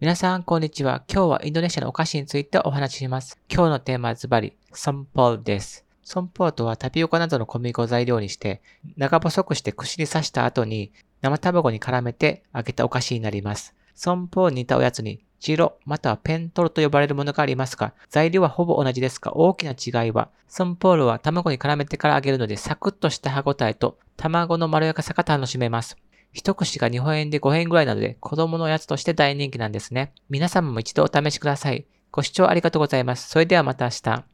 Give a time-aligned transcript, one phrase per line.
[0.00, 1.02] 皆さん、こんにちは。
[1.12, 3.36] 今日はインドネシアのお菓子についてお話しします。
[3.52, 5.84] 今日のテーマはズバリ、ソンポールです。
[6.04, 8.62] ソンポールとはタピオカなどの小麦粉を材料にして、
[8.96, 13.74] 長細くして串に刺した後に生卵に絡めて揚げたお菓子になります。
[13.96, 25.96] ソンポールに似たおやつに、チロまたはペントロと呼ばれるものがありますが、材料はほぼ同じですが、大きな違いは、ソンポールは卵に絡めてから揚げるので、サクッとした歯ごたえと卵のまろやかさが楽しめます。
[26.32, 30.12] 一口が日本円で5円ぐらいなので、子供のおやつとして大人気なんですね。
[30.28, 31.86] 皆様も一度お試しください。
[32.10, 33.28] ご視聴ありがとうございます。
[33.28, 34.28] それではまた明日。